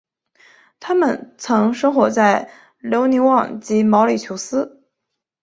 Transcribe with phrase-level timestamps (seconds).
[0.79, 4.83] 它们曾生活在留尼旺及毛里裘斯。